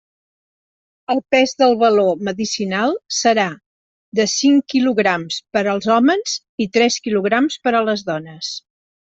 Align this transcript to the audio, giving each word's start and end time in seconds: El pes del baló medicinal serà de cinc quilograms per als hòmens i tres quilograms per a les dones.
El 1.13 1.19
pes 1.33 1.51
del 1.63 1.75
baló 1.83 2.05
medicinal 2.29 2.95
serà 3.19 3.45
de 4.21 4.27
cinc 4.33 4.67
quilograms 4.75 5.39
per 5.59 5.65
als 5.75 5.91
hòmens 5.99 6.37
i 6.67 6.71
tres 6.79 7.01
quilograms 7.07 7.63
per 7.69 7.79
a 7.83 7.87
les 7.93 8.09
dones. 8.13 8.55